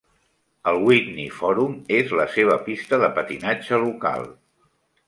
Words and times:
El 0.71 0.79
Whitney 0.87 1.27
Forum 1.35 1.75
és 1.99 2.17
la 2.21 2.27
seva 2.39 2.59
pista 2.71 3.03
de 3.05 3.13
patinatge 3.21 3.83
local. 3.87 4.29